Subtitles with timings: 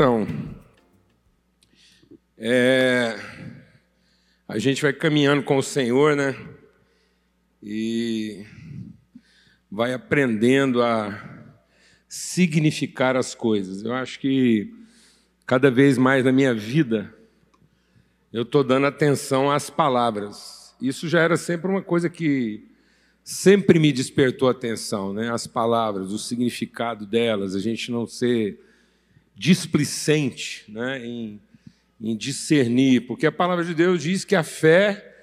[0.00, 0.26] Então,
[2.38, 3.18] é,
[4.48, 6.34] a gente vai caminhando com o Senhor, né?
[7.62, 8.46] E
[9.70, 11.52] vai aprendendo a
[12.08, 13.84] significar as coisas.
[13.84, 14.72] Eu acho que
[15.44, 17.14] cada vez mais na minha vida
[18.32, 20.74] eu estou dando atenção às palavras.
[20.80, 22.66] Isso já era sempre uma coisa que
[23.22, 25.30] sempre me despertou atenção, né?
[25.30, 28.69] As palavras, o significado delas, a gente não ser
[29.40, 31.02] displicente né?
[31.02, 31.40] em,
[31.98, 35.16] em discernir, porque a palavra de Deus diz que a fé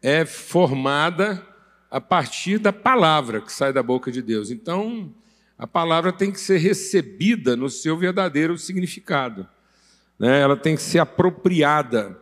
[0.00, 1.44] é formada
[1.90, 4.52] a partir da palavra que sai da boca de Deus.
[4.52, 5.12] Então,
[5.58, 9.48] a palavra tem que ser recebida no seu verdadeiro significado,
[10.16, 10.40] né?
[10.40, 12.16] ela tem que ser apropriada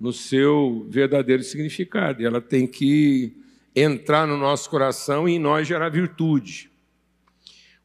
[0.00, 3.32] no seu verdadeiro significado, ela tem que
[3.76, 6.69] entrar no nosso coração e em nós gerar virtude.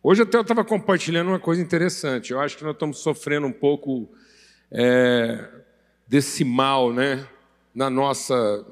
[0.08, 2.32] Hoje até eu estava compartilhando uma coisa interessante.
[2.32, 4.08] Eu acho que nós estamos sofrendo um pouco
[4.70, 5.50] é,
[6.08, 7.28] desse mal, né,
[7.74, 8.64] na nossa,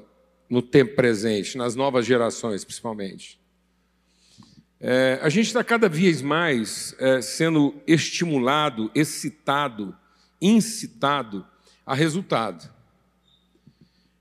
[0.48, 3.40] no tempo presente, nas novas gerações, principalmente.
[4.78, 9.92] É, a gente está cada vez mais é, sendo estimulado, excitado,
[10.40, 11.44] incitado
[11.84, 12.72] a resultado.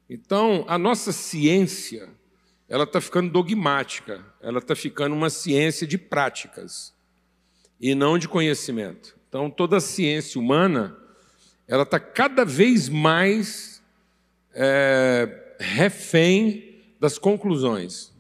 [0.10, 2.10] Então, a nossa ciência
[2.68, 6.93] ela está ficando dogmática, ela está ficando uma ciência de práticas
[7.84, 9.14] e não de conhecimento.
[9.28, 10.98] Então, toda a ciência humana
[11.68, 13.84] ela está cada vez mais
[14.54, 18.14] é, refém das conclusões,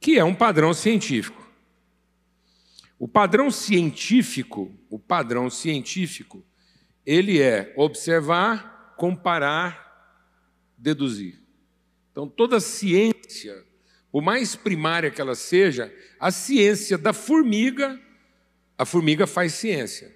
[0.00, 1.46] que é um padrão científico.
[2.98, 6.42] O padrão científico, o padrão científico,
[7.04, 10.16] ele é observar, comparar,
[10.78, 11.42] deduzir.
[12.10, 13.66] Então, toda ciência,
[14.10, 18.00] por mais primária que ela seja, a ciência da formiga,
[18.80, 20.10] a formiga faz ciência.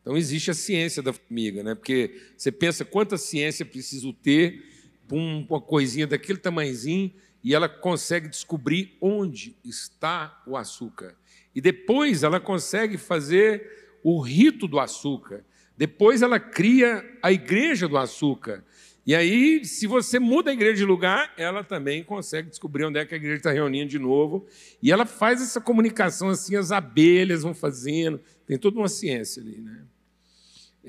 [0.00, 1.74] Então, existe a ciência da formiga, né?
[1.74, 4.64] porque você pensa quanta ciência preciso ter
[5.06, 7.12] para uma coisinha daquele tamanhozinho
[7.44, 11.16] e ela consegue descobrir onde está o açúcar.
[11.54, 15.44] E depois ela consegue fazer o rito do açúcar.
[15.76, 18.64] Depois ela cria a igreja do açúcar.
[19.08, 23.06] E aí, se você muda a igreja de lugar, ela também consegue descobrir onde é
[23.06, 24.46] que a igreja está reunindo de novo.
[24.82, 29.62] E ela faz essa comunicação assim, as abelhas vão fazendo, tem toda uma ciência ali.
[29.62, 29.80] Né?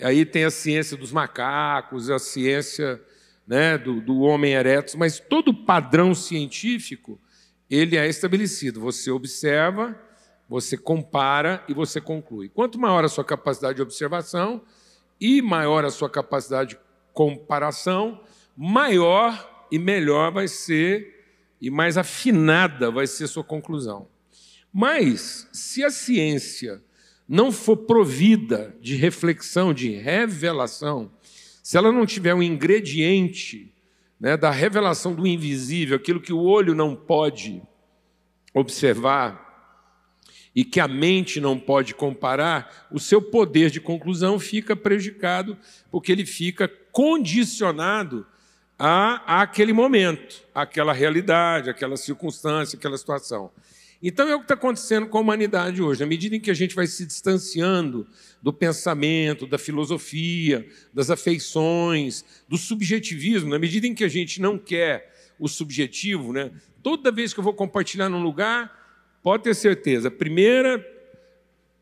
[0.02, 3.02] Aí tem a ciência dos macacos, a ciência
[3.48, 7.18] né, do, do homem ereto, mas todo padrão científico
[7.70, 8.82] ele é estabelecido.
[8.82, 9.98] Você observa,
[10.50, 12.50] você compara e você conclui.
[12.50, 14.62] Quanto maior a sua capacidade de observação
[15.22, 16.89] e maior a sua capacidade de
[17.20, 18.22] comparação,
[18.56, 21.26] maior e melhor vai ser
[21.60, 24.08] e mais afinada vai ser sua conclusão.
[24.72, 26.82] Mas, se a ciência
[27.28, 31.12] não for provida de reflexão, de revelação,
[31.62, 33.74] se ela não tiver um ingrediente
[34.18, 37.62] né, da revelação do invisível, aquilo que o olho não pode
[38.54, 39.50] observar,
[40.56, 45.58] e que a mente não pode comparar, o seu poder de conclusão fica prejudicado,
[45.92, 48.26] porque ele fica condicionado
[48.78, 53.52] a, aquele momento, àquela realidade, àquela circunstância, àquela situação.
[54.02, 56.00] Então é o que está acontecendo com a humanidade hoje.
[56.00, 58.08] Na medida em que a gente vai se distanciando
[58.42, 64.58] do pensamento, da filosofia, das afeições, do subjetivismo, na medida em que a gente não
[64.58, 66.52] quer o subjetivo, né?
[66.82, 68.80] toda vez que eu vou compartilhar num lugar,
[69.22, 70.08] Pode ter certeza.
[70.08, 70.86] A primeira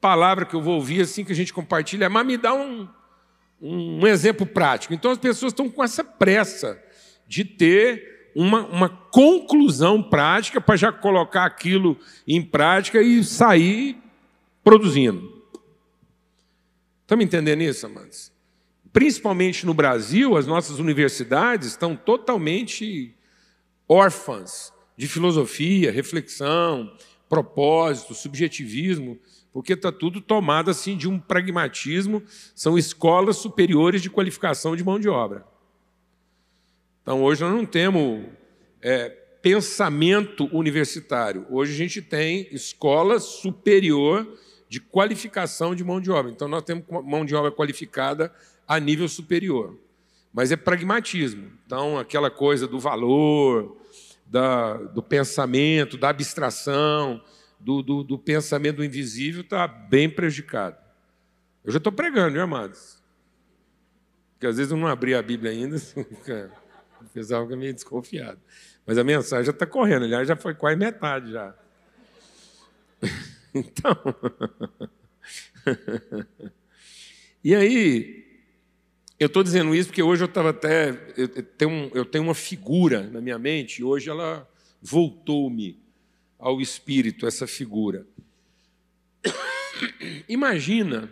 [0.01, 2.87] palavra que eu vou ouvir assim que a gente compartilha é, mas me dá um,
[3.61, 4.93] um exemplo prático.
[4.93, 6.81] Então as pessoas estão com essa pressa
[7.27, 11.97] de ter uma, uma conclusão prática para já colocar aquilo
[12.27, 13.97] em prática e sair
[14.63, 15.41] produzindo.
[17.01, 18.31] Estão me entendendo isso, amados?
[18.93, 23.13] Principalmente no Brasil, as nossas universidades estão totalmente
[23.87, 26.91] órfãs de filosofia, reflexão,
[27.29, 29.17] propósito, subjetivismo,
[29.51, 32.21] porque está tudo tomado assim de um pragmatismo,
[32.53, 35.45] são escolas superiores de qualificação de mão de obra.
[37.01, 38.25] Então hoje nós não temos
[38.81, 39.09] é,
[39.41, 44.27] pensamento universitário, hoje a gente tem escola superior
[44.69, 46.31] de qualificação de mão de obra.
[46.31, 48.33] Então nós temos mão de obra qualificada
[48.67, 49.77] a nível superior.
[50.33, 51.51] Mas é pragmatismo.
[51.65, 53.77] Então aquela coisa do valor,
[54.25, 57.21] da, do pensamento, da abstração,
[57.59, 60.77] do, do, do pensamento do invisível está bem prejudicado.
[61.63, 63.01] Eu já estou pregando, amados?
[64.33, 68.39] Porque às vezes eu não abri a Bíblia ainda, o pessoal fica meio desconfiado.
[68.85, 71.55] Mas a mensagem já está correndo, aliás, já foi quase metade já.
[73.55, 73.95] Então,
[77.43, 78.27] e aí,
[79.19, 80.89] eu estou dizendo isso porque hoje eu estava até.
[81.17, 84.47] Eu tenho, eu tenho uma figura na minha mente, e hoje ela
[84.79, 85.81] voltou-me
[86.37, 88.07] ao espírito, essa figura.
[90.27, 91.11] Imagina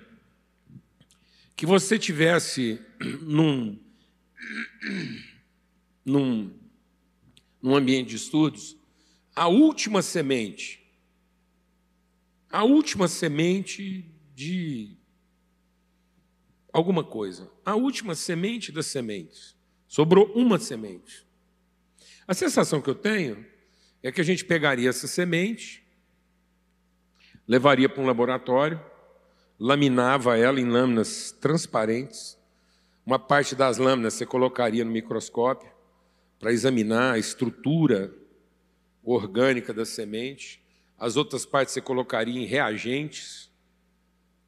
[1.56, 2.80] que você tivesse
[3.22, 3.80] num,
[6.06, 6.54] num,
[7.62, 8.78] num ambiente de estudos
[9.36, 10.82] a última semente,
[12.50, 14.96] a última semente de
[16.72, 19.56] alguma coisa, a última semente das sementes.
[19.88, 21.26] Sobrou uma semente.
[22.28, 23.46] A sensação que eu tenho
[24.08, 25.84] é que a gente pegaria essa semente,
[27.48, 28.80] levaria para um laboratório,
[29.60, 32.38] laminava ela em lâminas transparentes.
[33.04, 35.72] Uma parte das lâminas você colocaria no microscópio
[36.40, 38.14] para examinar a estrutura
[39.04, 40.64] orgânica da semente.
[41.00, 43.50] As outras partes você colocaria em reagentes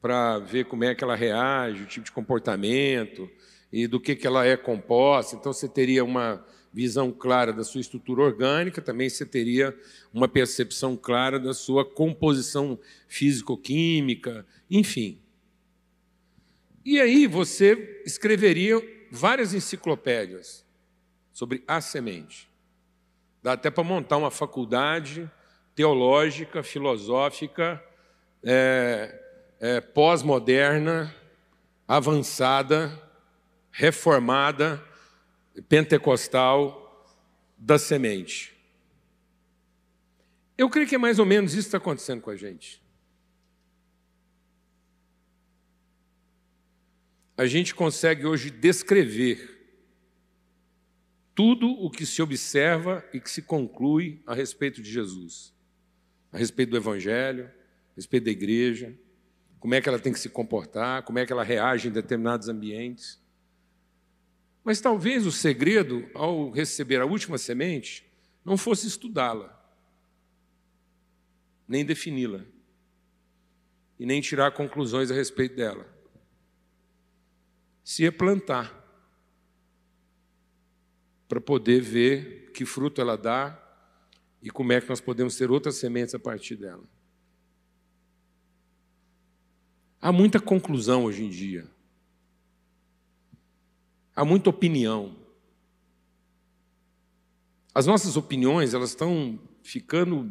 [0.00, 3.28] para ver como é que ela reage, o tipo de comportamento
[3.72, 5.34] e do que, que ela é composta.
[5.34, 9.76] Então você teria uma visão clara da sua estrutura orgânica, também você teria
[10.12, 15.20] uma percepção clara da sua composição físico-química, enfim.
[16.84, 18.80] E aí você escreveria
[19.10, 20.64] várias enciclopédias
[21.32, 22.48] sobre a semente.
[23.42, 25.30] Dá até para montar uma faculdade
[25.74, 27.82] teológica, filosófica,
[28.42, 29.22] é,
[29.60, 31.14] é, pós-moderna,
[31.86, 33.00] avançada,
[33.70, 34.82] reformada,
[35.62, 36.84] pentecostal
[37.56, 38.56] da semente.
[40.56, 42.82] Eu creio que é mais ou menos isso que está acontecendo com a gente.
[47.36, 49.56] A gente consegue hoje descrever
[51.34, 55.54] tudo o que se observa e que se conclui a respeito de Jesus,
[56.32, 57.44] a respeito do Evangelho,
[57.92, 58.92] a respeito da igreja,
[59.60, 62.48] como é que ela tem que se comportar, como é que ela reage em determinados
[62.48, 63.20] ambientes.
[64.68, 68.04] Mas talvez o segredo, ao receber a última semente,
[68.44, 69.58] não fosse estudá-la,
[71.66, 72.44] nem defini-la,
[73.98, 75.90] e nem tirar conclusões a respeito dela.
[77.82, 78.70] Se é plantar,
[81.26, 83.58] para poder ver que fruto ela dá
[84.42, 86.84] e como é que nós podemos ter outras sementes a partir dela.
[89.98, 91.77] Há muita conclusão hoje em dia.
[94.18, 95.14] Há muita opinião.
[97.72, 100.28] As nossas opiniões, elas estão ficando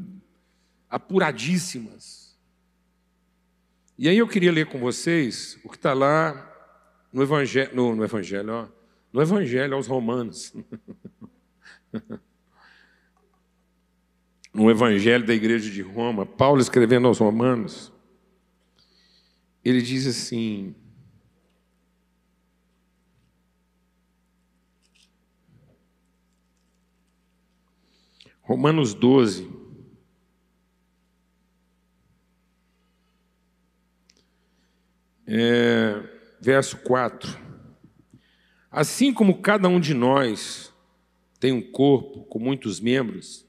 [0.90, 2.38] apuradíssimas.
[3.98, 6.54] E aí eu queria ler com vocês o que está lá
[7.14, 8.68] no Evangelho, no, no Evangelho, ó,
[9.14, 10.54] no Evangelho aos Romanos.
[14.54, 17.94] no Evangelho da Igreja de Roma, Paulo escrevendo aos Romanos,
[19.64, 20.76] ele diz assim:
[28.48, 29.46] Romanos 12.
[35.28, 36.02] É,
[36.40, 37.38] verso 4.
[38.72, 40.74] Assim como cada um de nós
[41.42, 43.46] tem um corpo com muitos membros,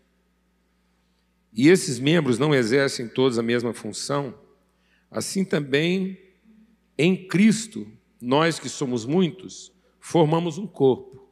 [1.52, 4.36] e esses membros não exercem todos a mesma função,
[5.08, 6.18] assim também
[6.98, 7.86] em Cristo,
[8.20, 11.30] nós que somos muitos, formamos um corpo,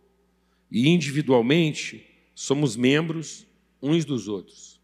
[0.70, 3.45] e individualmente somos membros
[3.82, 4.80] uns dos outros.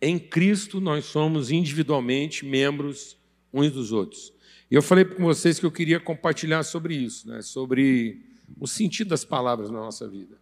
[0.00, 3.16] Em Cristo, nós somos individualmente membros
[3.52, 4.32] uns dos outros.
[4.70, 7.42] E eu falei com vocês que eu queria compartilhar sobre isso, né?
[7.42, 8.22] sobre
[8.58, 10.38] o sentido das palavras na nossa vida.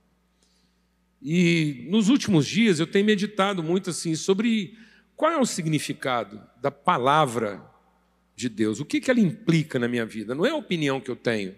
[1.21, 4.77] E nos últimos dias eu tenho meditado muito assim sobre
[5.17, 7.65] qual é o significado da palavra
[8.37, 10.35] de Deus, o que, que ela implica na minha vida.
[10.35, 11.57] Não é a opinião que eu tenho,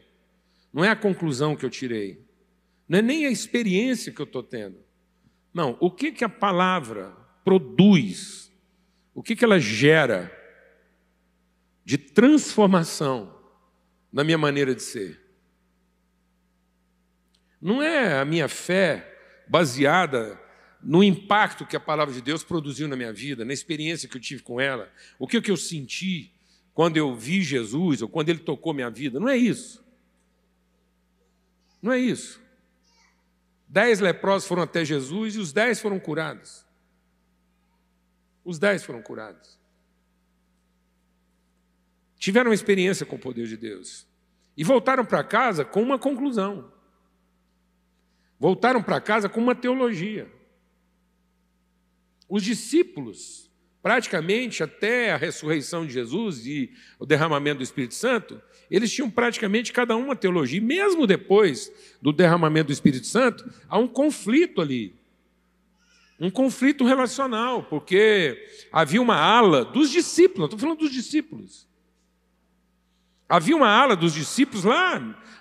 [0.73, 2.25] não é a conclusão que eu tirei,
[2.91, 4.77] não é nem a experiência que eu estou tendo.
[5.55, 8.53] Não, o que, que a palavra produz,
[9.15, 10.37] o que, que ela gera
[11.85, 13.33] de transformação
[14.13, 15.21] na minha maneira de ser.
[17.63, 20.37] Não é a minha fé baseada
[20.83, 24.21] no impacto que a palavra de Deus produziu na minha vida, na experiência que eu
[24.21, 26.33] tive com ela, o que, que eu senti
[26.75, 29.21] quando eu vi Jesus ou quando ele tocou minha vida.
[29.21, 29.81] Não é isso.
[31.81, 32.50] Não é isso.
[33.71, 36.67] Dez leprosos foram até Jesus e os dez foram curados.
[38.45, 39.57] Os dez foram curados.
[42.17, 44.09] Tiveram uma experiência com o poder de Deus.
[44.57, 46.73] E voltaram para casa com uma conclusão.
[48.41, 50.29] Voltaram para casa com uma teologia.
[52.29, 53.50] Os discípulos
[53.83, 59.73] Praticamente até a ressurreição de Jesus e o derramamento do Espírito Santo, eles tinham praticamente
[59.73, 60.59] cada uma teologia.
[60.59, 64.95] E mesmo depois do derramamento do Espírito Santo, há um conflito ali.
[66.21, 71.67] Um conflito relacional, porque havia uma ala dos discípulos, estou falando dos discípulos.
[73.27, 74.97] Havia uma ala dos discípulos lá,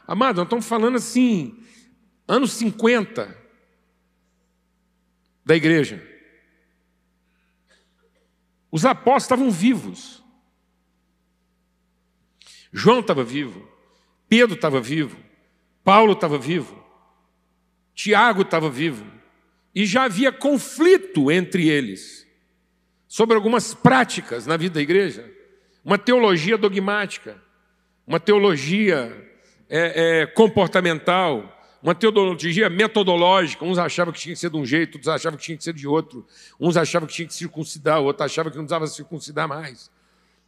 [0.07, 1.61] amado, nós estamos falando assim,
[2.25, 3.35] anos 50
[5.45, 6.08] da igreja.
[8.71, 10.23] Os apóstolos estavam vivos.
[12.71, 13.67] João estava vivo,
[14.27, 15.17] Pedro estava vivo,
[15.83, 16.83] Paulo estava vivo,
[17.95, 19.05] Tiago estava vivo,
[19.73, 22.27] e já havia conflito entre eles
[23.07, 25.29] sobre algumas práticas na vida da igreja,
[25.83, 27.41] uma teologia dogmática,
[28.05, 29.29] uma teologia
[29.67, 33.63] é, é, comportamental, uma teologia metodológica.
[33.63, 35.73] Uns achavam que tinha que ser de um jeito, outros achavam que tinha que ser
[35.73, 36.25] de outro.
[36.59, 39.89] Uns achavam que tinha que circuncidar, outros achavam que não precisava circuncidar mais.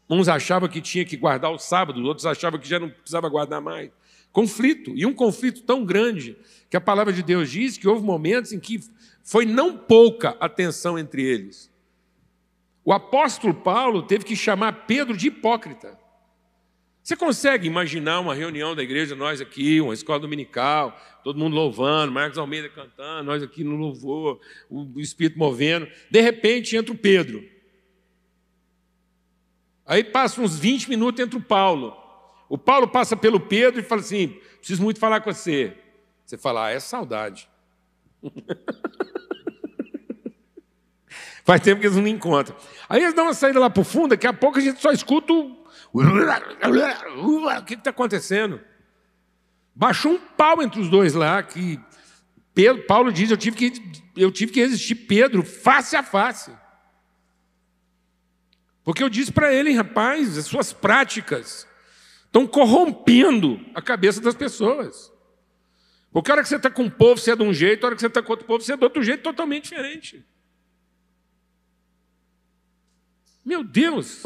[0.09, 3.61] Uns achavam que tinha que guardar o sábado, outros achavam que já não precisava guardar
[3.61, 3.91] mais.
[4.31, 6.37] Conflito, e um conflito tão grande
[6.69, 8.81] que a palavra de Deus diz que houve momentos em que
[9.23, 11.71] foi não pouca atenção entre eles.
[12.83, 16.00] O apóstolo Paulo teve que chamar Pedro de hipócrita.
[17.03, 22.11] Você consegue imaginar uma reunião da igreja, nós aqui, uma escola dominical, todo mundo louvando,
[22.11, 24.39] Marcos Almeida cantando, nós aqui no louvor,
[24.69, 25.87] o Espírito movendo.
[26.11, 27.43] De repente entra o Pedro.
[29.85, 31.97] Aí passa uns 20 minutos entra o Paulo.
[32.47, 35.75] O Paulo passa pelo Pedro e fala assim: preciso muito falar com você.
[36.23, 37.49] Você fala, ah, é saudade.
[41.43, 42.55] Faz tempo que eles não me encontram.
[42.87, 44.91] Aí eles dão uma saída lá para o fundo, daqui a pouco a gente só
[44.91, 45.60] escuta o
[45.93, 48.61] o que está acontecendo?
[49.75, 51.79] Baixou um pau entre os dois lá, que
[52.53, 53.73] Pedro, Paulo diz: eu tive, que,
[54.15, 56.51] eu tive que resistir Pedro face a face.
[58.83, 61.67] Porque eu disse para ele, rapaz, as suas práticas
[62.25, 65.11] estão corrompendo a cabeça das pessoas.
[66.11, 67.87] Porque a hora que você está com o povo, você é de um jeito, a
[67.87, 70.25] hora que você está com outro povo, você é de outro jeito totalmente diferente.
[73.45, 74.25] Meu Deus!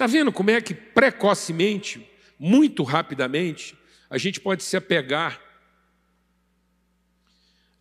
[0.00, 3.76] Está vendo como é que precocemente, muito rapidamente,
[4.08, 5.38] a gente pode se apegar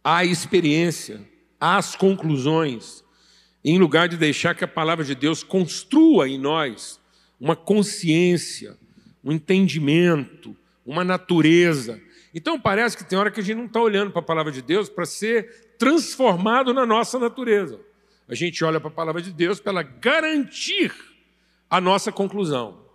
[0.03, 1.25] à experiência,
[1.57, 3.05] às conclusões,
[3.63, 6.99] em lugar de deixar que a palavra de Deus construa em nós
[7.39, 8.77] uma consciência,
[9.23, 10.53] um entendimento,
[10.85, 12.01] uma natureza.
[12.33, 14.61] Então parece que tem hora que a gente não está olhando para a palavra de
[14.61, 17.79] Deus para ser transformado na nossa natureza.
[18.27, 20.93] A gente olha para a palavra de Deus para ela garantir
[21.69, 22.85] a nossa conclusão.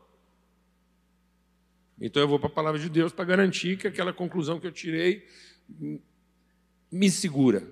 [2.00, 4.72] Então eu vou para a palavra de Deus para garantir que aquela conclusão que eu
[4.72, 5.26] tirei
[6.90, 7.66] me segura,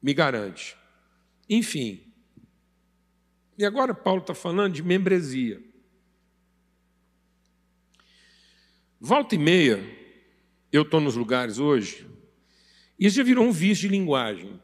[0.00, 0.76] me garante.
[1.48, 2.12] Enfim.
[3.58, 5.62] E agora Paulo está falando de membresia.
[9.00, 9.84] Volta e meia,
[10.72, 12.06] eu estou nos lugares hoje,
[12.98, 14.60] isso já virou um vício de linguagem.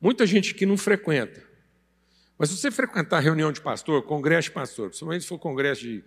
[0.00, 1.47] Muita gente que não frequenta.
[2.38, 6.04] Mas se você frequentar reunião de pastor, congresso de pastor, principalmente se for congresso de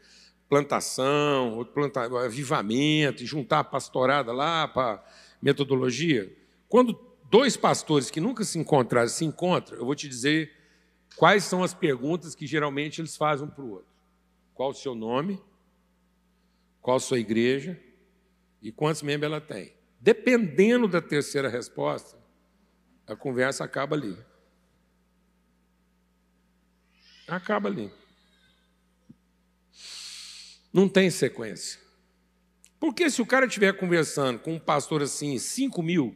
[0.47, 5.03] plantação, planta, avivamento, e juntar a pastorada lá para
[5.41, 6.33] metodologia,
[6.69, 6.97] quando
[7.29, 10.51] dois pastores que nunca se encontraram se encontram, eu vou te dizer
[11.17, 13.91] quais são as perguntas que geralmente eles fazem um para o outro.
[14.53, 15.41] Qual o seu nome?
[16.81, 17.79] Qual a sua igreja?
[18.61, 19.73] E quantos membros ela tem?
[19.99, 22.17] Dependendo da terceira resposta,
[23.05, 24.17] a conversa acaba ali.
[27.31, 27.89] Acaba ali.
[30.73, 31.79] Não tem sequência.
[32.77, 36.13] Porque se o cara estiver conversando com um pastor assim, 5 mil,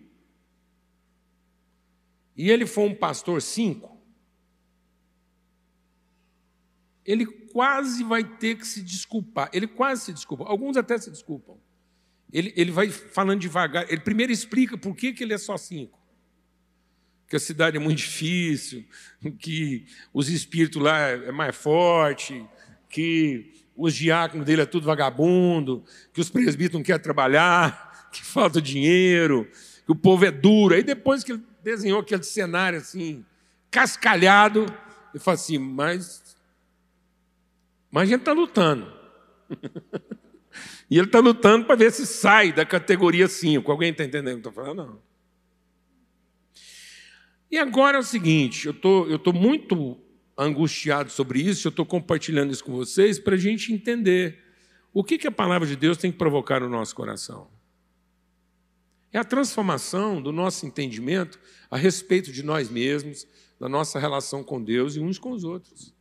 [2.35, 3.97] e ele for um pastor 5,
[7.05, 9.49] ele quase vai ter que se desculpar.
[9.53, 10.43] Ele quase se desculpa.
[10.43, 11.57] Alguns até se desculpam.
[12.29, 13.85] Ele, ele vai falando devagar.
[13.89, 16.04] Ele primeiro explica por que, que ele é só cinco
[17.27, 18.85] que a cidade é muito difícil,
[19.39, 22.45] que os espíritos lá é mais forte,
[22.89, 28.61] que os diáconos dele é tudo vagabundo, que os presbíteros não querem trabalhar, que falta
[28.61, 29.49] dinheiro,
[29.85, 30.75] que o povo é duro.
[30.75, 33.25] Aí depois que ele desenhou aquele cenário assim,
[33.71, 34.65] cascalhado,
[35.13, 36.37] ele fala assim, mas,
[37.91, 38.93] mas a gente está lutando.
[40.89, 43.69] e ele está lutando para ver se sai da categoria 5.
[43.69, 44.85] Alguém está entendendo o que eu estou falando?
[44.85, 45.14] Não.
[47.49, 49.97] E agora é o seguinte: eu tô, estou tô muito
[50.37, 54.43] angustiado sobre isso, eu estou compartilhando isso com vocês para a gente entender
[54.93, 57.47] o que, que a palavra de Deus tem que provocar no nosso coração.
[59.11, 61.39] É a transformação do nosso entendimento
[61.71, 63.25] a respeito de nós mesmos,
[63.59, 65.93] da nossa relação com Deus e uns com os outros.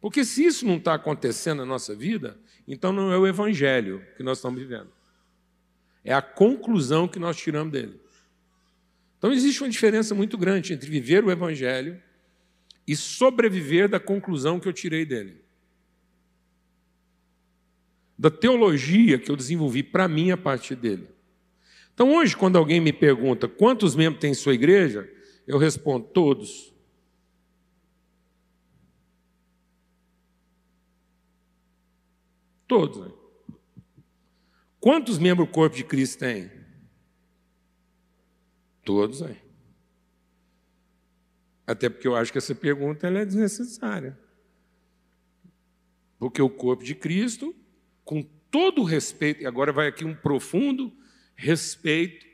[0.00, 2.38] Porque se isso não está acontecendo na nossa vida,
[2.68, 4.90] então não é o evangelho que nós estamos vivendo.
[6.04, 8.00] É a conclusão que nós tiramos dele.
[9.18, 12.00] Então existe uma diferença muito grande entre viver o evangelho
[12.86, 15.42] e sobreviver da conclusão que eu tirei dele.
[18.18, 21.08] Da teologia que eu desenvolvi para mim a partir dele.
[21.92, 25.10] Então hoje, quando alguém me pergunta quantos membros tem sua igreja,
[25.46, 26.74] eu respondo todos.
[32.66, 32.98] Todos.
[32.98, 33.12] Né?
[34.78, 36.55] Quantos membros o corpo de Cristo tem?
[38.86, 39.36] Todos aí.
[41.66, 44.16] Até porque eu acho que essa pergunta é desnecessária.
[46.20, 47.52] Porque o corpo de Cristo,
[48.04, 50.92] com todo o respeito, e agora vai aqui um profundo
[51.34, 52.24] respeito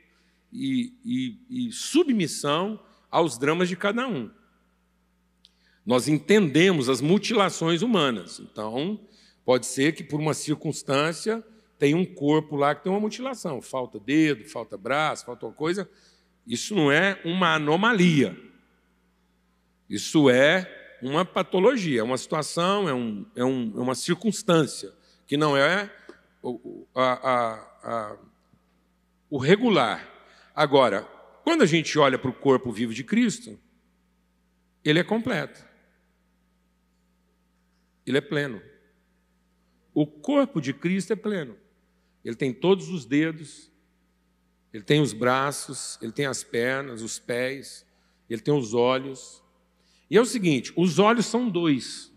[0.51, 2.79] e, e, e submissão
[3.09, 4.29] aos dramas de cada um.
[5.83, 8.39] Nós entendemos as mutilações humanas.
[8.39, 8.99] Então,
[9.43, 11.43] pode ser que por uma circunstância
[11.79, 15.89] tem um corpo lá que tem uma mutilação, falta dedo, falta braço, falta uma coisa.
[16.45, 18.37] Isso não é uma anomalia.
[19.89, 24.93] Isso é uma patologia, é uma situação, é, um, é, um, é uma circunstância
[25.27, 25.91] que não é
[26.95, 28.17] a, a, a,
[29.29, 30.09] o regular.
[30.55, 31.03] Agora,
[31.43, 33.59] quando a gente olha para o corpo vivo de Cristo,
[34.83, 35.63] ele é completo.
[38.05, 38.61] Ele é pleno.
[39.93, 41.57] O corpo de Cristo é pleno.
[42.23, 43.71] Ele tem todos os dedos,
[44.73, 47.85] ele tem os braços, ele tem as pernas, os pés,
[48.27, 49.43] ele tem os olhos.
[50.09, 52.11] E é o seguinte: os olhos são dois.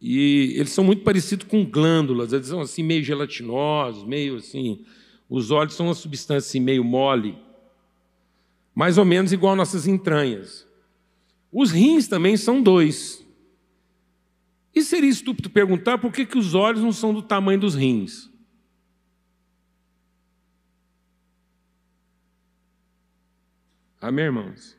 [0.00, 4.84] E eles são muito parecidos com glândulas, eles são assim meio gelatinosos, meio assim.
[5.28, 7.38] Os olhos são uma substância assim, meio mole,
[8.74, 10.66] mais ou menos igual nossas entranhas.
[11.52, 13.24] Os rins também são dois.
[14.74, 18.31] E seria estúpido perguntar por que, que os olhos não são do tamanho dos rins.
[24.02, 24.76] Amém, irmãos?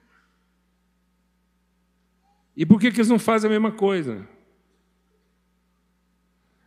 [2.58, 4.28] E por que, que eles não fazem a mesma coisa?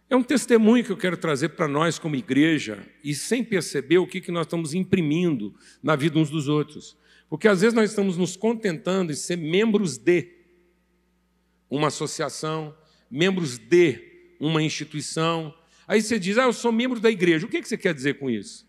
[0.08, 4.06] É um testemunho que eu quero trazer para nós como igreja e sem perceber o
[4.06, 6.96] que, que nós estamos imprimindo na vida uns dos outros.
[7.28, 10.26] Porque às vezes nós estamos nos contentando em ser membros de
[11.68, 12.74] uma associação,
[13.10, 14.00] membros de
[14.40, 15.54] uma instituição.
[15.86, 17.44] Aí você diz, ah, eu sou membro da igreja.
[17.44, 18.66] O que você quer dizer com isso?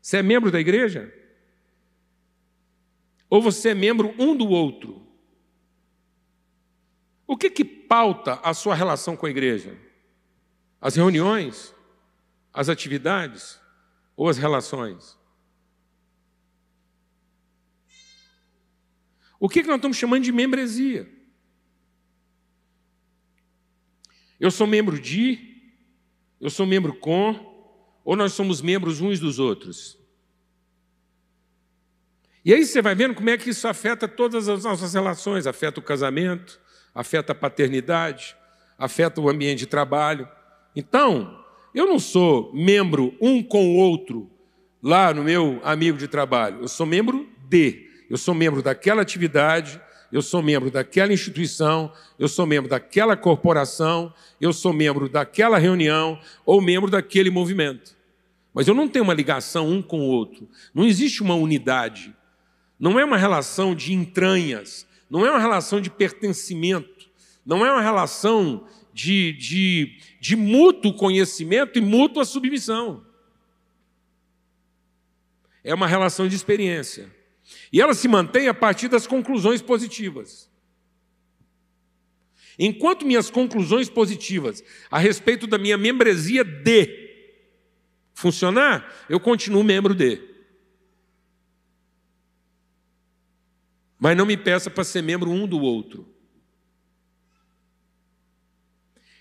[0.00, 1.12] Você é membro da igreja?
[3.30, 5.06] Ou você é membro um do outro?
[7.26, 9.78] O que que pauta a sua relação com a igreja?
[10.80, 11.74] As reuniões?
[12.52, 13.60] As atividades?
[14.16, 15.18] Ou as relações?
[19.38, 21.08] O que, que nós estamos chamando de membresia?
[24.40, 25.72] Eu sou membro de,
[26.40, 29.97] eu sou membro com, ou nós somos membros uns dos outros?
[32.48, 35.80] E aí você vai vendo como é que isso afeta todas as nossas relações, afeta
[35.80, 36.58] o casamento,
[36.94, 38.34] afeta a paternidade,
[38.78, 40.26] afeta o ambiente de trabalho.
[40.74, 44.30] Então, eu não sou membro um com o outro
[44.82, 49.78] lá no meu amigo de trabalho, eu sou membro de, eu sou membro daquela atividade,
[50.10, 56.18] eu sou membro daquela instituição, eu sou membro daquela corporação, eu sou membro daquela reunião
[56.46, 57.94] ou membro daquele movimento.
[58.54, 60.48] Mas eu não tenho uma ligação um com o outro.
[60.74, 62.16] Não existe uma unidade.
[62.78, 64.86] Não é uma relação de entranhas.
[65.10, 67.08] Não é uma relação de pertencimento.
[67.44, 73.04] Não é uma relação de, de, de mútuo conhecimento e mútua submissão.
[75.64, 77.10] É uma relação de experiência.
[77.72, 80.48] E ela se mantém a partir das conclusões positivas.
[82.58, 87.08] Enquanto minhas conclusões positivas a respeito da minha membresia de
[88.12, 90.27] funcionar, eu continuo membro de.
[93.98, 96.14] Mas não me peça para ser membro um do outro.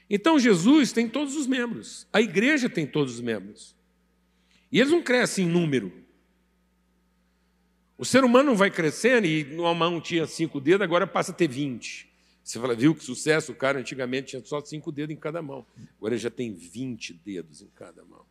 [0.10, 3.76] Então Jesus tem todos os membros, a igreja tem todos os membros.
[4.72, 5.92] E eles não crescem em número.
[7.98, 11.50] O ser humano vai crescendo e numa mão tinha cinco dedos, agora passa a ter
[11.50, 12.08] vinte.
[12.44, 13.52] Você fala, viu que sucesso?
[13.52, 15.66] O cara antigamente tinha só cinco dedos em cada mão.
[15.98, 18.26] Agora ele já tem vinte dedos em cada mão.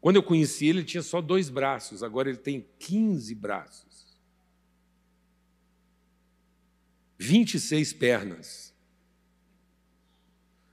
[0.00, 3.89] Quando eu conheci ele, ele tinha só dois braços, agora ele tem quinze braços.
[7.22, 8.74] Vinte e seis pernas.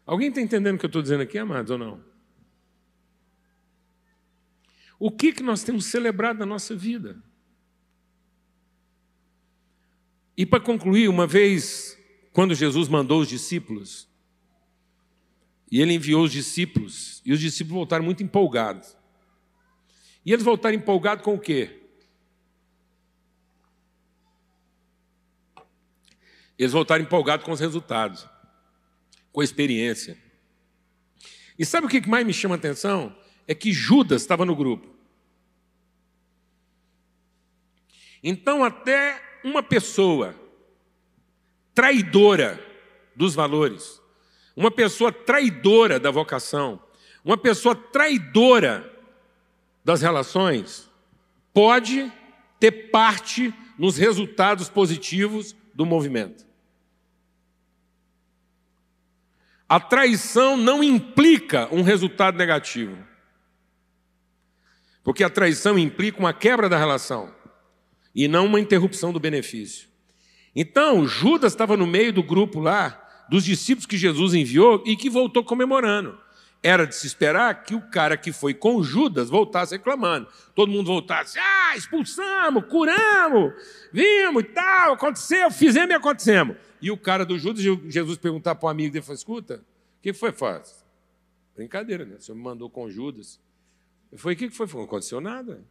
[0.05, 2.01] Alguém está entendendo o que eu estou dizendo aqui, amados, ou não?
[4.97, 7.21] O que, que nós temos celebrado na nossa vida?
[10.37, 11.99] E para concluir, uma vez,
[12.31, 14.07] quando Jesus mandou os discípulos,
[15.69, 18.95] e ele enviou os discípulos, e os discípulos voltaram muito empolgados.
[20.25, 21.86] E eles voltaram empolgados com o quê?
[26.57, 28.27] Eles voltaram empolgados com os resultados,
[29.31, 30.17] com a experiência.
[31.57, 33.15] E sabe o que mais me chama a atenção?
[33.47, 34.95] É que Judas estava no grupo.
[38.23, 40.35] Então, até uma pessoa
[41.73, 42.59] traidora
[43.15, 44.01] dos valores,
[44.55, 46.81] uma pessoa traidora da vocação,
[47.23, 48.91] uma pessoa traidora
[49.85, 50.89] das relações,
[51.53, 52.11] pode
[52.59, 56.46] ter parte nos resultados positivos do movimento.
[59.69, 62.97] A traição não implica um resultado negativo.
[65.03, 67.33] Porque a traição implica uma quebra da relação
[68.15, 69.87] e não uma interrupção do benefício.
[70.55, 75.09] Então, Judas estava no meio do grupo lá, dos discípulos que Jesus enviou e que
[75.09, 76.17] voltou comemorando.
[76.63, 80.27] Era de se esperar que o cara que foi com Judas voltasse reclamando.
[80.55, 83.53] Todo mundo voltasse, ah, expulsamos, curamos,
[83.93, 86.57] vimos e tal, aconteceu, fizemos e acontecemos.
[86.81, 89.63] E o cara do Judas, Jesus perguntar para o amigo dele, falou, escuta,
[89.99, 90.85] o que foi fácil?
[91.55, 92.15] Brincadeira, né?
[92.15, 93.39] O senhor me mandou com Judas.
[94.11, 94.67] Eu falei, o que foi?
[94.67, 95.63] Não aconteceu nada.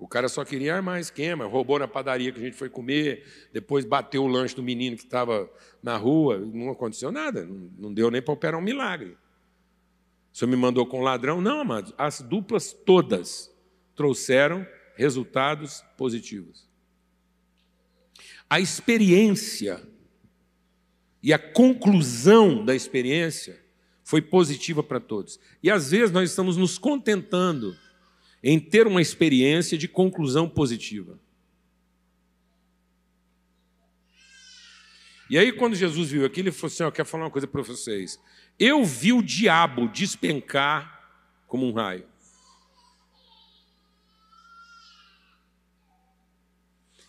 [0.00, 3.84] O cara só queria armar esquema, roubou na padaria que a gente foi comer, depois
[3.84, 5.48] bateu o lanche do menino que estava
[5.82, 7.46] na rua, não aconteceu nada,
[7.78, 9.16] não deu nem para operar um milagre.
[10.32, 11.40] O senhor me mandou com ladrão?
[11.40, 13.54] Não, amados, as duplas todas
[13.94, 16.70] trouxeram resultados positivos
[18.50, 19.80] a experiência
[21.22, 23.64] e a conclusão da experiência
[24.02, 25.38] foi positiva para todos.
[25.62, 27.76] E às vezes nós estamos nos contentando
[28.42, 31.18] em ter uma experiência de conclusão positiva.
[35.28, 37.62] E aí, quando Jesus viu aquilo, ele falou assim: Eu quero falar uma coisa para
[37.62, 38.18] vocês.
[38.58, 41.00] Eu vi o diabo despencar
[41.46, 42.04] como um raio.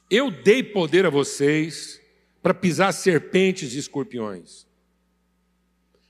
[0.10, 2.02] Eu dei poder a vocês
[2.44, 4.68] para pisar serpentes e escorpiões.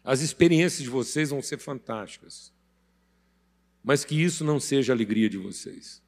[0.04, 2.52] As experiências de vocês vão ser fantásticas.
[3.84, 6.02] Mas que isso não seja a alegria de vocês.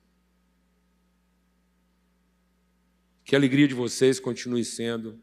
[3.23, 5.19] Que a alegria de vocês continue sendo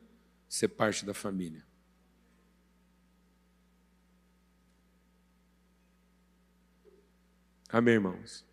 [0.48, 1.64] ser parte da família.
[7.68, 8.44] Amém, irmãos?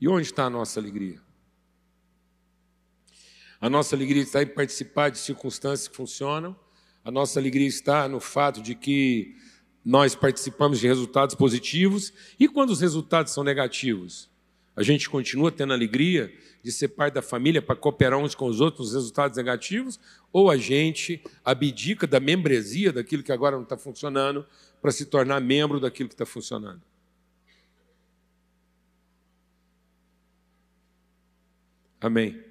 [0.00, 1.20] E onde está a nossa alegria?
[3.60, 6.58] A nossa alegria está em participar de circunstâncias que funcionam.
[7.04, 9.36] A nossa alegria está no fato de que
[9.84, 12.12] nós participamos de resultados positivos.
[12.38, 14.28] E quando os resultados são negativos?
[14.76, 18.60] A gente continua tendo alegria de ser parte da família para cooperar uns com os
[18.60, 19.98] outros nos resultados negativos?
[20.32, 24.46] Ou a gente abdica da membresia daquilo que agora não está funcionando
[24.80, 26.82] para se tornar membro daquilo que está funcionando?
[32.00, 32.42] Amém.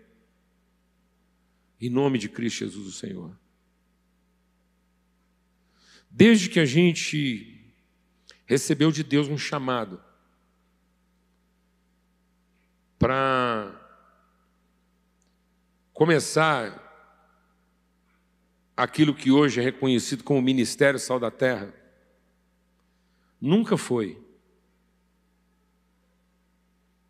[1.81, 3.35] Em nome de Cristo Jesus, o Senhor.
[6.09, 7.73] Desde que a gente
[8.45, 10.01] recebeu de Deus um chamado
[12.97, 13.73] para
[15.93, 16.87] começar
[18.75, 21.73] aquilo que hoje é reconhecido como Ministério Sal da Terra,
[23.39, 24.21] nunca foi.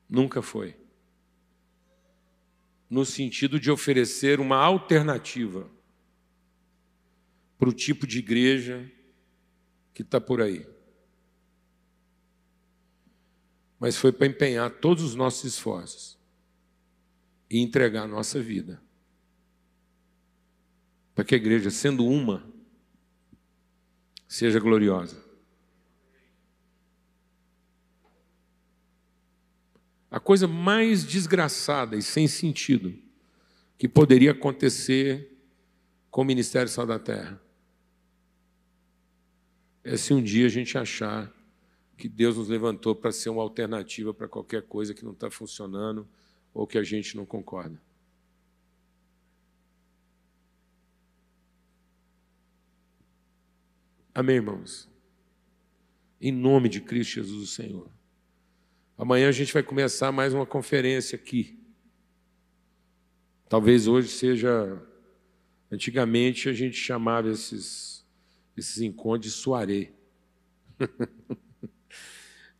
[0.09, 0.79] Nunca foi
[2.89, 5.69] no sentido de oferecer uma alternativa
[7.59, 8.89] para o tipo de igreja
[9.93, 10.65] que está por aí.
[13.77, 16.17] Mas foi para empenhar todos os nossos esforços
[17.49, 18.81] e entregar a nossa vida.
[21.13, 22.49] Para que a igreja, sendo uma,
[24.25, 25.21] seja gloriosa.
[30.09, 32.97] A coisa mais desgraçada e sem sentido
[33.77, 35.37] que poderia acontecer
[36.09, 37.48] com o Ministério Sal da Terra
[39.83, 41.33] é se um dia a gente achar
[41.97, 46.07] que Deus nos levantou para ser uma alternativa para qualquer coisa que não está funcionando
[46.53, 47.79] ou que a gente não concorda.
[54.13, 54.89] Amém, irmãos?
[56.19, 57.89] Em nome de Cristo Jesus, o Senhor.
[58.97, 61.57] Amanhã a gente vai começar mais uma conferência aqui.
[63.47, 64.85] Talvez hoje seja.
[65.71, 67.88] Antigamente a gente chamava esses,
[68.59, 69.93] esses encontros de soirée.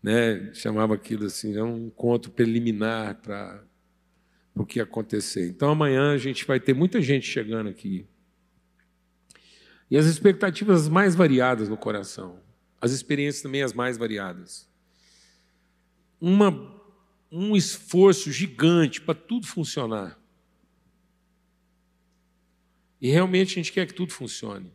[0.02, 3.64] né, chamava aquilo assim, é um encontro preliminar para
[4.56, 5.48] o que acontecer.
[5.48, 8.08] Então amanhã a gente vai ter muita gente chegando aqui.
[9.92, 12.40] E as expectativas mais variadas no coração,
[12.80, 14.70] as experiências também as mais variadas.
[16.22, 16.52] Uma,
[17.32, 20.20] um esforço gigante para tudo funcionar.
[23.02, 24.72] E realmente a gente quer que tudo funcione.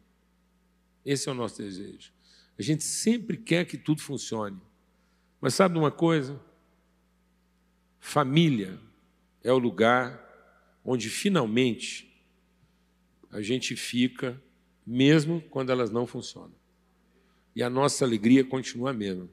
[1.05, 2.13] Esse é o nosso desejo.
[2.59, 4.59] A gente sempre quer que tudo funcione.
[5.41, 6.41] Mas sabe uma coisa?
[8.01, 8.79] Família
[9.43, 10.23] é o lugar
[10.85, 12.11] onde finalmente
[13.31, 14.41] a gente fica,
[14.87, 16.55] mesmo quando elas não funcionam.
[17.55, 19.29] E a nossa alegria continua a mesma.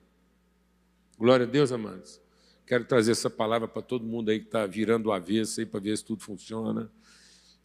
[1.18, 2.20] Glória a Deus, amados.
[2.66, 5.80] Quero trazer essa palavra para todo mundo aí que está virando o avesso aí para
[5.80, 6.92] ver se tudo funciona.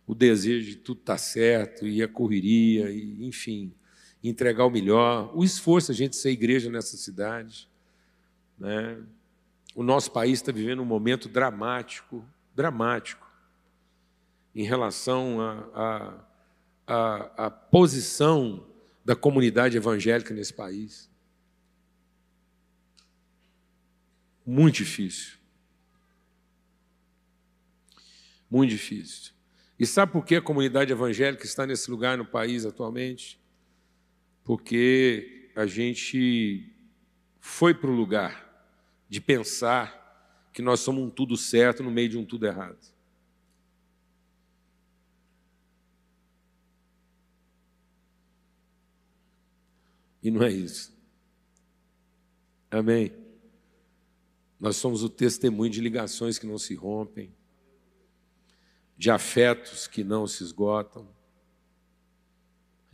[0.06, 3.74] O desejo de tudo estar tá certo, e a correria, e, enfim
[4.22, 7.68] entregar o melhor, o esforço a gente ser igreja nessa cidade.
[8.58, 9.02] Né?
[9.74, 12.24] O nosso país está vivendo um momento dramático,
[12.54, 13.26] dramático,
[14.54, 15.38] em relação
[16.86, 18.66] à posição
[19.04, 21.10] da comunidade evangélica nesse país.
[24.44, 25.36] Muito difícil.
[28.50, 29.32] Muito difícil.
[29.78, 33.38] E sabe por que a comunidade evangélica está nesse lugar no país atualmente?
[34.46, 36.72] Porque a gente
[37.40, 38.46] foi para o lugar
[39.08, 42.78] de pensar que nós somos um tudo certo no meio de um tudo errado.
[50.22, 50.96] E não é isso.
[52.70, 53.12] Amém?
[54.60, 57.34] Nós somos o testemunho de ligações que não se rompem,
[58.96, 61.15] de afetos que não se esgotam,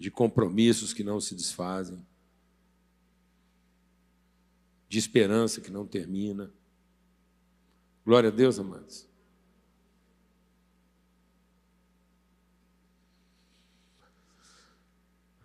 [0.03, 2.05] de compromissos que não se desfazem,
[4.89, 6.51] de esperança que não termina.
[8.05, 9.09] Glória a Deus, amados.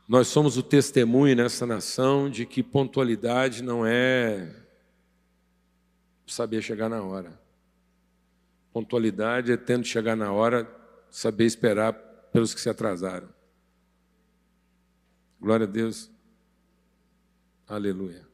[0.07, 4.55] Nós somos o testemunho nessa nação de que pontualidade não é
[6.25, 7.39] saber chegar na hora.
[8.73, 10.67] Pontualidade é tendo chegar na hora,
[11.11, 11.93] saber esperar
[12.33, 13.36] pelos que se atrasaram.
[15.39, 16.11] Glória a Deus.
[17.67, 18.27] Aleluia.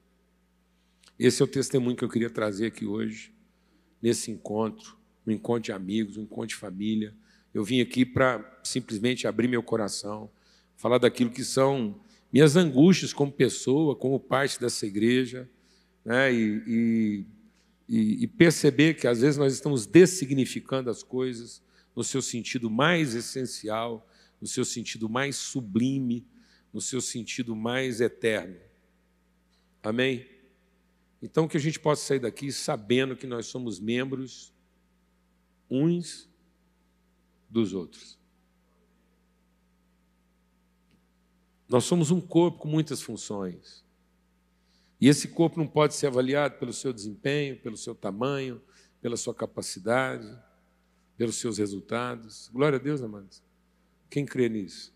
[1.19, 3.33] Esse é o testemunho que eu queria trazer aqui hoje,
[4.01, 7.13] nesse encontro, um encontro de amigos, um encontro de família.
[7.53, 10.31] Eu vim aqui para simplesmente abrir meu coração,
[10.77, 11.99] falar daquilo que são
[12.31, 15.49] minhas angústias como pessoa, como parte dessa igreja,
[16.05, 16.33] né?
[16.33, 17.25] e,
[17.89, 21.61] e, e perceber que às vezes nós estamos dessignificando as coisas
[21.93, 24.07] no seu sentido mais essencial,
[24.39, 26.25] no seu sentido mais sublime,
[26.73, 28.59] no seu sentido mais eterno.
[29.81, 30.27] Amém?
[31.21, 34.51] Então, que a gente possa sair daqui sabendo que nós somos membros
[35.69, 36.29] uns
[37.49, 38.19] dos outros.
[41.69, 43.83] Nós somos um corpo com muitas funções.
[44.99, 48.61] E esse corpo não pode ser avaliado pelo seu desempenho, pelo seu tamanho,
[49.01, 50.27] pela sua capacidade,
[51.17, 52.49] pelos seus resultados.
[52.53, 53.43] Glória a Deus, amados.
[54.09, 54.93] Quem crê nisso?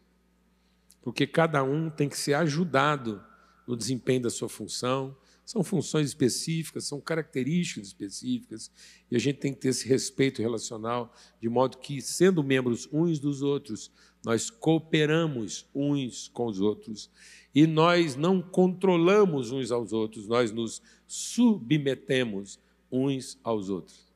[1.07, 3.23] Porque cada um tem que ser ajudado
[3.65, 5.15] no desempenho da sua função.
[5.45, 8.69] São funções específicas, são características específicas,
[9.09, 13.19] e a gente tem que ter esse respeito relacional, de modo que, sendo membros uns
[13.19, 13.89] dos outros,
[14.25, 17.09] nós cooperamos uns com os outros
[17.55, 22.59] e nós não controlamos uns aos outros, nós nos submetemos
[22.91, 24.11] uns aos outros.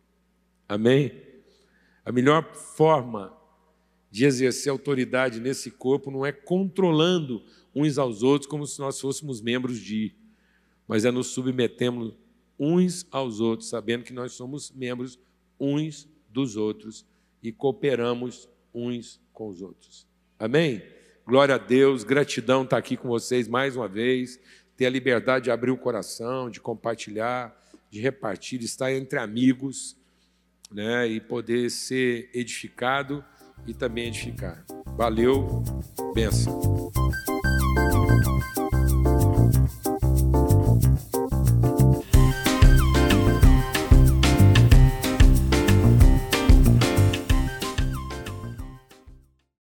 [0.68, 1.14] Amém?
[2.04, 3.41] A melhor forma
[4.12, 7.42] de exercer autoridade nesse corpo não é controlando
[7.74, 10.14] uns aos outros como se nós fôssemos membros de,
[10.86, 12.14] mas é nos submetemos
[12.60, 15.18] uns aos outros, sabendo que nós somos membros
[15.58, 17.06] uns dos outros
[17.42, 20.06] e cooperamos uns com os outros.
[20.38, 20.84] Amém?
[21.26, 24.40] Glória a Deus, gratidão estar aqui com vocês mais uma vez,
[24.76, 27.58] ter a liberdade de abrir o coração, de compartilhar,
[27.90, 29.96] de repartir, estar entre amigos,
[30.70, 33.24] né, e poder ser edificado
[33.68, 34.64] e também edificar.
[34.98, 35.64] Valeu,
[36.14, 36.92] benção.